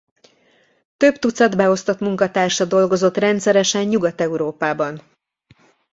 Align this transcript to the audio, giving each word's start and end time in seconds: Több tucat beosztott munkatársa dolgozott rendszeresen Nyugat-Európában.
Több 0.97 1.15
tucat 1.17 1.55
beosztott 1.57 1.99
munkatársa 1.99 2.65
dolgozott 2.65 3.17
rendszeresen 3.17 3.83
Nyugat-Európában. 3.85 5.01